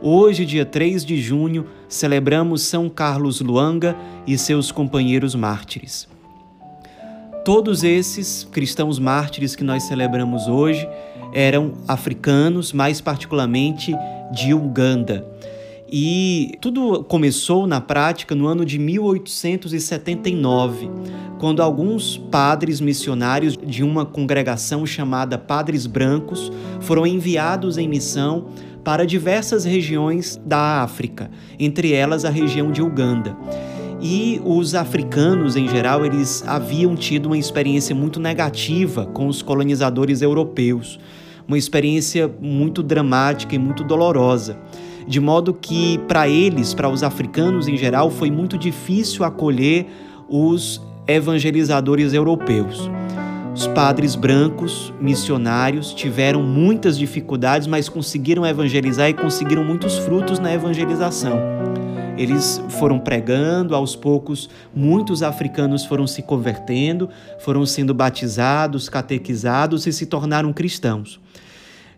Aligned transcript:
Hoje, 0.00 0.46
dia 0.46 0.64
3 0.64 1.04
de 1.04 1.20
junho, 1.20 1.66
celebramos 1.88 2.62
São 2.62 2.88
Carlos 2.88 3.40
Luanga 3.40 3.96
e 4.28 4.38
seus 4.38 4.70
companheiros 4.70 5.34
mártires. 5.34 6.06
Todos 7.44 7.82
esses 7.82 8.46
cristãos 8.52 9.00
mártires 9.00 9.56
que 9.56 9.64
nós 9.64 9.82
celebramos 9.82 10.46
hoje 10.46 10.88
eram 11.32 11.72
africanos, 11.88 12.72
mais 12.72 13.00
particularmente 13.00 13.92
de 14.30 14.54
Uganda. 14.54 15.26
E 15.90 16.52
tudo 16.60 17.02
começou 17.02 17.66
na 17.66 17.80
prática 17.80 18.36
no 18.36 18.46
ano 18.46 18.64
de 18.64 18.78
1879, 18.78 20.88
quando 21.40 21.60
alguns 21.60 22.16
padres 22.16 22.80
missionários 22.80 23.56
de 23.56 23.82
uma 23.82 24.06
congregação 24.06 24.86
chamada 24.86 25.36
Padres 25.38 25.86
Brancos 25.86 26.52
foram 26.80 27.04
enviados 27.04 27.78
em 27.78 27.88
missão 27.88 28.46
para 28.84 29.06
diversas 29.06 29.64
regiões 29.64 30.40
da 30.44 30.82
África, 30.82 31.30
entre 31.58 31.92
elas 31.92 32.24
a 32.24 32.30
região 32.30 32.70
de 32.70 32.82
Uganda. 32.82 33.36
E 34.00 34.40
os 34.44 34.74
africanos, 34.74 35.56
em 35.56 35.68
geral, 35.68 36.06
eles 36.06 36.44
haviam 36.46 36.94
tido 36.94 37.26
uma 37.26 37.38
experiência 37.38 37.94
muito 37.94 38.20
negativa 38.20 39.06
com 39.06 39.26
os 39.26 39.42
colonizadores 39.42 40.22
europeus, 40.22 41.00
uma 41.46 41.58
experiência 41.58 42.30
muito 42.40 42.82
dramática 42.82 43.54
e 43.54 43.58
muito 43.58 43.82
dolorosa 43.82 44.56
de 45.08 45.20
modo 45.20 45.54
que 45.54 45.98
para 46.06 46.28
eles, 46.28 46.74
para 46.74 46.88
os 46.88 47.02
africanos 47.02 47.66
em 47.66 47.78
geral, 47.78 48.10
foi 48.10 48.30
muito 48.30 48.58
difícil 48.58 49.24
acolher 49.24 49.86
os 50.28 50.82
evangelizadores 51.06 52.12
europeus. 52.12 52.90
Os 53.58 53.66
padres 53.66 54.14
brancos, 54.14 54.94
missionários, 55.00 55.92
tiveram 55.92 56.40
muitas 56.44 56.96
dificuldades, 56.96 57.66
mas 57.66 57.88
conseguiram 57.88 58.46
evangelizar 58.46 59.08
e 59.08 59.14
conseguiram 59.14 59.64
muitos 59.64 59.98
frutos 59.98 60.38
na 60.38 60.54
evangelização. 60.54 61.40
Eles 62.16 62.62
foram 62.78 63.00
pregando, 63.00 63.74
aos 63.74 63.96
poucos, 63.96 64.48
muitos 64.72 65.24
africanos 65.24 65.84
foram 65.84 66.06
se 66.06 66.22
convertendo, 66.22 67.10
foram 67.40 67.66
sendo 67.66 67.92
batizados, 67.92 68.88
catequizados 68.88 69.88
e 69.88 69.92
se 69.92 70.06
tornaram 70.06 70.52
cristãos. 70.52 71.20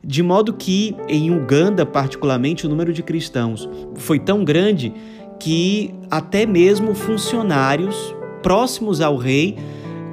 De 0.03 0.23
modo 0.23 0.55
que, 0.55 0.97
em 1.11 1.31
Uganda, 1.31 1.85
particularmente, 1.85 2.65
o 2.65 2.71
número 2.71 2.91
de 2.91 3.03
cristãos 3.03 3.69
foi 3.97 4.19
tão 4.19 4.47
grande 4.47 4.95
que 5.39 5.93
até 6.11 6.47
mesmo 6.47 6.95
funcionários 6.95 8.15
próximos 8.43 9.03
ao 9.03 9.19
rei 9.19 9.59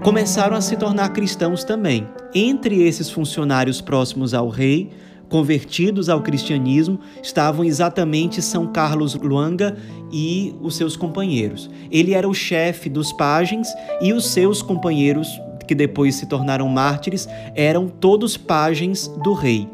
começaram 0.07 0.55
a 0.55 0.61
se 0.61 0.77
tornar 0.77 1.09
cristãos 1.09 1.65
também. 1.65 2.07
Entre 2.33 2.81
esses 2.81 3.09
funcionários 3.09 3.81
próximos 3.81 4.33
ao 4.33 4.47
rei, 4.47 4.89
convertidos 5.27 6.07
ao 6.07 6.21
cristianismo, 6.21 6.97
estavam 7.21 7.65
exatamente 7.65 8.41
São 8.41 8.67
Carlos 8.67 9.15
Luanga 9.15 9.75
e 10.09 10.55
os 10.61 10.77
seus 10.77 10.95
companheiros. 10.95 11.69
Ele 11.91 12.13
era 12.13 12.25
o 12.25 12.33
chefe 12.33 12.89
dos 12.89 13.11
pajens 13.11 13.67
e 13.99 14.13
os 14.13 14.27
seus 14.27 14.61
companheiros, 14.61 15.27
que 15.67 15.75
depois 15.75 16.15
se 16.15 16.25
tornaram 16.25 16.69
mártires, 16.69 17.27
eram 17.53 17.89
todos 17.89 18.37
pajens 18.37 19.09
do 19.21 19.33
rei. 19.33 19.67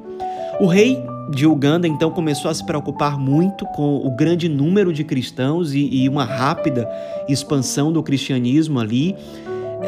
O 0.60 0.66
rei 0.66 0.98
de 1.30 1.46
Uganda 1.46 1.88
então 1.88 2.10
começou 2.10 2.50
a 2.50 2.56
se 2.56 2.66
preocupar 2.66 3.20
muito 3.20 3.68
com 3.68 3.98
o 3.98 4.10
grande 4.10 4.50
número 4.50 4.92
de 4.92 5.04
cristãos 5.04 5.76
e, 5.76 5.88
e 5.92 6.10
uma 6.10 6.26
rápida 6.26 6.90
expansão 7.30 7.94
do 7.94 8.02
cristianismo 8.02 8.80
ali, 8.80 9.16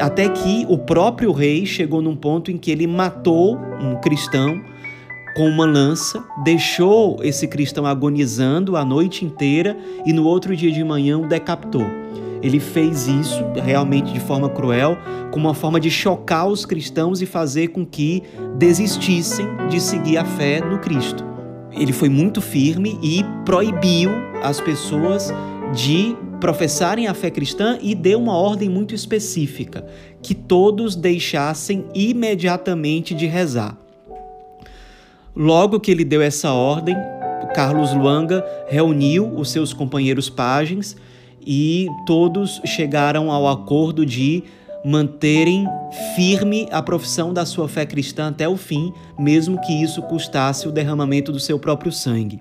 até 0.00 0.28
que 0.28 0.66
o 0.68 0.78
próprio 0.78 1.32
rei 1.32 1.64
chegou 1.64 2.02
num 2.02 2.16
ponto 2.16 2.50
em 2.50 2.58
que 2.58 2.70
ele 2.70 2.86
matou 2.86 3.58
um 3.80 3.96
cristão 4.00 4.60
com 5.36 5.48
uma 5.48 5.66
lança, 5.66 6.24
deixou 6.42 7.18
esse 7.22 7.46
cristão 7.46 7.84
agonizando 7.84 8.76
a 8.76 8.84
noite 8.84 9.24
inteira 9.24 9.76
e 10.06 10.12
no 10.12 10.24
outro 10.24 10.56
dia 10.56 10.72
de 10.72 10.82
manhã 10.82 11.18
o 11.18 11.26
decapitou. 11.26 11.84
Ele 12.42 12.60
fez 12.60 13.06
isso 13.06 13.44
realmente 13.54 14.12
de 14.12 14.20
forma 14.20 14.48
cruel, 14.48 14.96
como 15.30 15.46
uma 15.46 15.54
forma 15.54 15.78
de 15.80 15.90
chocar 15.90 16.46
os 16.46 16.64
cristãos 16.64 17.20
e 17.20 17.26
fazer 17.26 17.68
com 17.68 17.84
que 17.84 18.22
desistissem 18.56 19.46
de 19.68 19.80
seguir 19.80 20.16
a 20.16 20.24
fé 20.24 20.60
no 20.60 20.78
Cristo. 20.78 21.24
Ele 21.72 21.92
foi 21.92 22.08
muito 22.08 22.40
firme 22.40 22.98
e 23.02 23.22
proibiu 23.44 24.10
as 24.42 24.60
pessoas 24.60 25.32
de 25.74 26.16
professarem 26.46 27.08
a 27.08 27.12
fé 27.12 27.28
cristã 27.28 27.76
e 27.82 27.92
deu 27.92 28.20
uma 28.20 28.36
ordem 28.36 28.68
muito 28.68 28.94
específica, 28.94 29.84
que 30.22 30.32
todos 30.32 30.94
deixassem 30.94 31.86
imediatamente 31.92 33.16
de 33.16 33.26
rezar. 33.26 33.76
Logo 35.34 35.80
que 35.80 35.90
ele 35.90 36.04
deu 36.04 36.22
essa 36.22 36.52
ordem, 36.52 36.94
Carlos 37.52 37.92
Luanga 37.92 38.46
reuniu 38.68 39.28
os 39.34 39.50
seus 39.50 39.72
companheiros 39.72 40.30
pajens 40.30 40.96
e 41.44 41.88
todos 42.06 42.60
chegaram 42.64 43.32
ao 43.32 43.48
acordo 43.48 44.06
de 44.06 44.44
manterem 44.84 45.66
firme 46.14 46.68
a 46.70 46.80
profissão 46.80 47.34
da 47.34 47.44
sua 47.44 47.68
fé 47.68 47.84
cristã 47.84 48.28
até 48.28 48.48
o 48.48 48.56
fim, 48.56 48.92
mesmo 49.18 49.60
que 49.62 49.72
isso 49.82 50.00
custasse 50.02 50.68
o 50.68 50.70
derramamento 50.70 51.32
do 51.32 51.40
seu 51.40 51.58
próprio 51.58 51.90
sangue. 51.90 52.40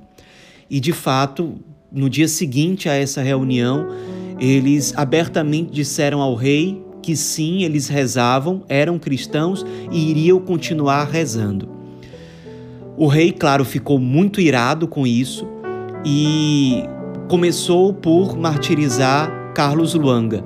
E 0.70 0.80
de 0.80 0.94
fato, 0.94 1.56
no 1.96 2.10
dia 2.10 2.28
seguinte 2.28 2.90
a 2.90 2.94
essa 2.94 3.22
reunião, 3.22 3.88
eles 4.38 4.94
abertamente 4.98 5.72
disseram 5.72 6.22
ao 6.22 6.36
rei 6.36 6.84
que 7.02 7.16
sim, 7.16 7.64
eles 7.64 7.88
rezavam, 7.88 8.64
eram 8.68 9.00
cristãos 9.00 9.66
e 9.92 10.10
iriam 10.10 10.40
continuar 10.40 11.06
rezando. 11.06 11.70
O 12.98 13.08
rei, 13.08 13.32
claro, 13.32 13.64
ficou 13.64 13.98
muito 13.98 14.42
irado 14.42 14.88
com 14.88 15.08
isso 15.08 15.48
e 16.04 16.84
começou 17.30 17.94
por 17.94 18.38
martirizar 18.38 19.54
Carlos 19.54 19.94
Luanga 19.94 20.44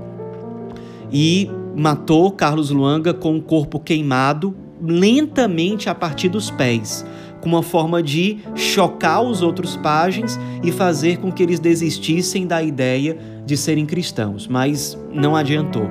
e 1.12 1.50
matou 1.76 2.32
Carlos 2.32 2.70
Luanga 2.70 3.14
com 3.14 3.38
o 3.38 3.42
corpo 3.42 3.80
queimado 3.80 4.56
lentamente 4.82 5.90
a 5.90 5.96
partir 5.96 6.30
dos 6.30 6.52
pés, 6.52 7.06
com 7.42 7.50
uma 7.50 7.64
forma 7.64 8.02
de 8.04 8.40
chocar 8.56 9.22
os 9.22 9.42
outros 9.42 9.76
pajens 9.78 10.40
e 10.64 10.72
fazer 10.72 11.18
com 11.18 11.32
que 11.32 11.42
eles 11.42 11.60
desistissem 11.60 12.46
da 12.46 12.62
ideia 12.62 13.18
de 13.46 13.56
serem 13.56 13.86
cristãos, 13.86 14.48
mas 14.48 14.98
não 15.12 15.36
adiantou. 15.36 15.90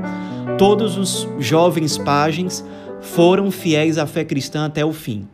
Todos 0.59 0.97
os 0.97 1.28
jovens 1.38 1.97
pajens 1.98 2.64
foram 3.00 3.50
fiéis 3.50 3.98
à 3.98 4.06
fé 4.06 4.25
cristã 4.25 4.66
até 4.66 4.84
o 4.84 4.92
fim. 4.92 5.26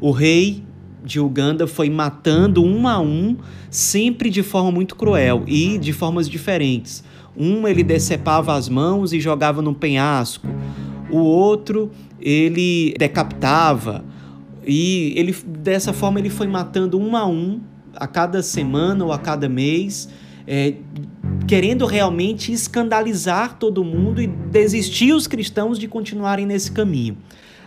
O 0.00 0.10
rei 0.10 0.62
de 1.04 1.20
Uganda 1.20 1.66
foi 1.66 1.88
matando 1.88 2.62
um 2.62 2.86
a 2.86 2.98
um, 3.00 3.36
sempre 3.70 4.30
de 4.30 4.42
forma 4.42 4.70
muito 4.70 4.96
cruel 4.96 5.42
e 5.46 5.78
de 5.78 5.92
formas 5.92 6.28
diferentes. 6.28 7.02
Um 7.36 7.66
ele 7.66 7.82
decepava 7.82 8.54
as 8.54 8.68
mãos 8.68 9.12
e 9.12 9.20
jogava 9.20 9.62
num 9.62 9.74
penhasco. 9.74 10.46
O 11.10 11.18
outro 11.18 11.90
ele 12.20 12.94
decapitava 12.98 14.04
e 14.66 15.12
ele 15.16 15.34
dessa 15.46 15.92
forma 15.92 16.18
ele 16.18 16.30
foi 16.30 16.46
matando 16.46 16.98
um 16.98 17.16
a 17.16 17.26
um 17.26 17.60
a 17.96 18.06
cada 18.06 18.42
semana 18.42 19.04
ou 19.04 19.12
a 19.12 19.18
cada 19.18 19.48
mês, 19.48 20.08
é, 20.46 20.74
querendo 21.46 21.86
realmente 21.86 22.52
escandalizar 22.52 23.58
todo 23.58 23.84
mundo 23.84 24.22
e 24.22 24.26
desistir 24.26 25.12
os 25.12 25.26
cristãos 25.26 25.78
de 25.78 25.88
continuarem 25.88 26.46
nesse 26.46 26.70
caminho. 26.70 27.18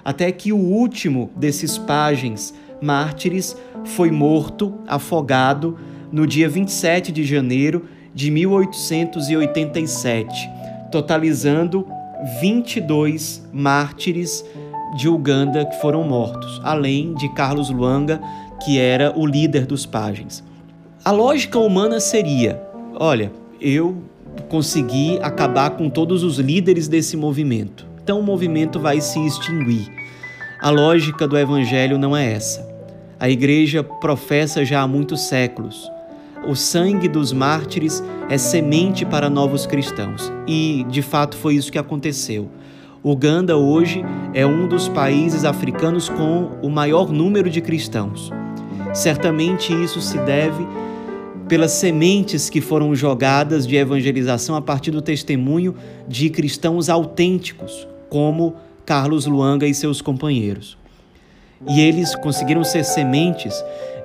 Até 0.03 0.31
que 0.31 0.53
o 0.53 0.57
último 0.57 1.29
desses 1.35 1.77
pajens 1.77 2.53
mártires, 2.83 3.57
foi 3.85 4.12
morto, 4.12 4.75
afogado, 4.85 5.79
no 6.12 6.27
dia 6.27 6.50
27 6.50 7.12
de 7.12 7.23
janeiro 7.23 7.85
de 8.13 8.29
1887, 8.29 10.47
totalizando 10.91 11.88
22 12.39 13.50
mártires 13.51 14.45
de 14.95 15.07
Uganda 15.10 15.66
que 15.66 15.80
foram 15.81 16.04
mortos, 16.04 16.62
além 16.63 17.13
de 17.13 17.28
Carlos 17.30 17.69
Luanga, 17.69 18.22
que 18.63 18.80
era 18.80 19.13
o 19.16 19.25
líder 19.25 19.66
dos 19.66 19.86
pajens. 19.86 20.44
A 21.04 21.12
lógica 21.12 21.60
humana 21.60 22.00
seria: 22.00 22.62
olha, 22.95 23.31
eu 23.60 24.04
consegui 24.50 25.19
acabar 25.22 25.72
com 25.72 25.90
todos 25.90 26.24
os 26.24 26.40
líderes 26.40 26.88
desse 26.88 27.18
movimento, 27.18 27.86
então 28.01 28.19
o 28.19 28.24
movimento 28.24 28.80
vai 28.80 29.01
se 29.01 29.19
extinguir. 29.25 29.92
A 30.62 30.69
lógica 30.69 31.28
do 31.28 31.38
evangelho 31.38 31.98
não 31.98 32.16
é 32.16 32.31
essa. 32.31 32.72
A 33.19 33.30
igreja 33.30 33.84
professa 33.84 34.63
já 34.63 34.81
há 34.81 34.88
muitos 34.88 35.22
séculos 35.22 35.92
o 36.45 36.56
sangue 36.56 37.07
dos 37.07 37.31
mártires 37.31 38.04
é 38.30 38.38
semente 38.38 39.06
para 39.06 39.30
novos 39.30 39.66
cristãos. 39.66 40.31
E, 40.48 40.86
de 40.90 41.01
fato, 41.01 41.38
foi 41.38 41.56
isso 41.56 41.72
que 41.72 41.78
aconteceu. 41.78 42.50
Uganda 43.03 43.57
hoje 43.57 44.01
é 44.33 44.45
um 44.45 44.65
dos 44.65 44.88
países 44.88 45.44
africanos 45.44 46.07
com 46.07 46.51
o 46.61 46.69
maior 46.69 47.11
número 47.11 47.50
de 47.50 47.59
cristãos. 47.59 48.31
Certamente 48.94 49.73
isso 49.73 50.00
se 50.00 50.17
deve 50.19 50.65
pelas 51.50 51.71
sementes 51.71 52.50
que 52.50 52.61
foram 52.61 52.95
jogadas 52.95 53.67
de 53.67 53.75
evangelização 53.75 54.55
a 54.55 54.61
partir 54.61 54.91
do 54.91 55.01
testemunho 55.01 55.75
de 56.07 56.29
cristãos 56.29 56.88
autênticos, 56.88 57.85
como 58.09 58.55
Carlos 58.85 59.25
Luanga 59.25 59.67
e 59.67 59.73
seus 59.73 60.01
companheiros. 60.01 60.77
E 61.67 61.81
eles 61.81 62.15
conseguiram 62.15 62.63
ser 62.63 62.85
sementes 62.85 63.53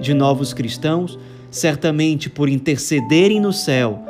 de 0.00 0.12
novos 0.12 0.52
cristãos, 0.52 1.16
certamente 1.52 2.28
por 2.28 2.48
intercederem 2.48 3.38
no 3.38 3.52
céu 3.52 4.02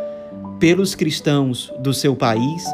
pelos 0.58 0.94
cristãos 0.94 1.70
do 1.79 1.93
seu 1.93 2.17
país, 2.17 2.64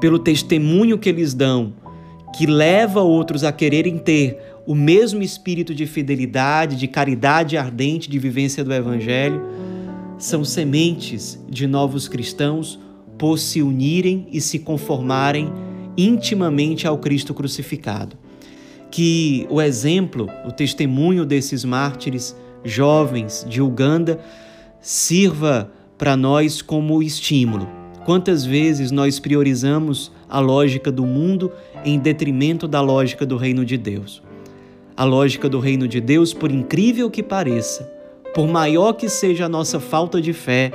pelo 0.00 0.18
testemunho 0.18 0.98
que 0.98 1.08
eles 1.08 1.34
dão, 1.34 1.72
que 2.36 2.46
leva 2.46 3.00
outros 3.00 3.44
a 3.44 3.52
quererem 3.52 3.98
ter 3.98 4.38
o 4.66 4.74
mesmo 4.74 5.22
espírito 5.22 5.74
de 5.74 5.86
fidelidade, 5.86 6.76
de 6.76 6.86
caridade 6.86 7.56
ardente, 7.56 8.10
de 8.10 8.18
vivência 8.18 8.62
do 8.62 8.72
Evangelho, 8.72 9.42
são 10.18 10.44
sementes 10.44 11.42
de 11.48 11.66
novos 11.66 12.06
cristãos 12.06 12.78
por 13.16 13.38
se 13.38 13.62
unirem 13.62 14.28
e 14.30 14.40
se 14.40 14.58
conformarem 14.58 15.50
intimamente 15.96 16.86
ao 16.86 16.98
Cristo 16.98 17.32
crucificado. 17.32 18.16
Que 18.90 19.46
o 19.48 19.60
exemplo, 19.60 20.28
o 20.46 20.52
testemunho 20.52 21.24
desses 21.24 21.64
mártires 21.64 22.36
jovens 22.64 23.46
de 23.48 23.60
Uganda 23.60 24.20
sirva 24.80 25.72
para 25.96 26.16
nós 26.16 26.62
como 26.62 27.02
estímulo. 27.02 27.77
Quantas 28.08 28.42
vezes 28.42 28.90
nós 28.90 29.18
priorizamos 29.18 30.10
a 30.26 30.40
lógica 30.40 30.90
do 30.90 31.04
mundo 31.04 31.52
em 31.84 31.98
detrimento 31.98 32.66
da 32.66 32.80
lógica 32.80 33.26
do 33.26 33.36
reino 33.36 33.66
de 33.66 33.76
Deus? 33.76 34.22
A 34.96 35.04
lógica 35.04 35.46
do 35.46 35.60
reino 35.60 35.86
de 35.86 36.00
Deus, 36.00 36.32
por 36.32 36.50
incrível 36.50 37.10
que 37.10 37.22
pareça, 37.22 37.82
por 38.34 38.48
maior 38.48 38.94
que 38.94 39.10
seja 39.10 39.44
a 39.44 39.48
nossa 39.48 39.78
falta 39.78 40.22
de 40.22 40.32
fé, 40.32 40.72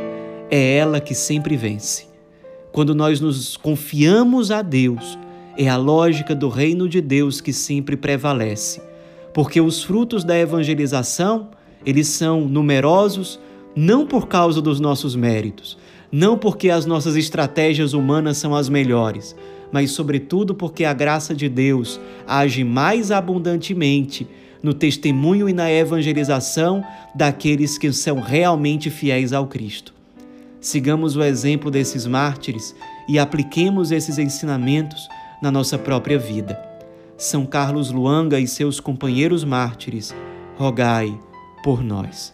é 0.51 0.77
ela 0.77 0.99
que 0.99 1.15
sempre 1.15 1.57
vence. 1.57 2.05
Quando 2.71 2.93
nós 2.93 3.19
nos 3.19 3.57
confiamos 3.57 4.51
a 4.51 4.61
Deus, 4.61 5.17
é 5.57 5.67
a 5.67 5.75
lógica 5.75 6.35
do 6.35 6.49
reino 6.49 6.87
de 6.87 7.01
Deus 7.01 7.41
que 7.41 7.51
sempre 7.51 7.97
prevalece. 7.97 8.79
Porque 9.33 9.59
os 9.59 9.81
frutos 9.81 10.23
da 10.23 10.37
evangelização, 10.37 11.49
eles 11.83 12.09
são 12.09 12.41
numerosos 12.41 13.39
não 13.75 14.05
por 14.05 14.27
causa 14.27 14.61
dos 14.61 14.79
nossos 14.79 15.15
méritos, 15.15 15.79
não 16.13 16.37
porque 16.37 16.69
as 16.69 16.85
nossas 16.85 17.15
estratégias 17.15 17.93
humanas 17.93 18.37
são 18.37 18.53
as 18.53 18.69
melhores, 18.69 19.35
mas, 19.71 19.89
sobretudo, 19.89 20.53
porque 20.53 20.85
a 20.85 20.93
graça 20.93 21.33
de 21.33 21.49
Deus 21.49 21.99
age 22.27 22.63
mais 22.63 23.09
abundantemente 23.09 24.27
no 24.61 24.75
testemunho 24.75 25.49
e 25.49 25.53
na 25.53 25.71
evangelização 25.71 26.85
daqueles 27.15 27.79
que 27.79 27.91
são 27.91 28.21
realmente 28.21 28.91
fiéis 28.91 29.33
ao 29.33 29.47
Cristo. 29.47 29.91
Sigamos 30.61 31.15
o 31.15 31.23
exemplo 31.23 31.71
desses 31.71 32.05
mártires 32.05 32.75
e 33.09 33.17
apliquemos 33.17 33.91
esses 33.91 34.19
ensinamentos 34.19 35.09
na 35.41 35.49
nossa 35.49 35.79
própria 35.79 36.19
vida. 36.19 36.61
São 37.17 37.43
Carlos 37.43 37.89
Luanga 37.89 38.39
e 38.39 38.47
seus 38.47 38.79
companheiros 38.79 39.43
mártires, 39.43 40.15
rogai 40.57 41.19
por 41.63 41.83
nós. 41.83 42.33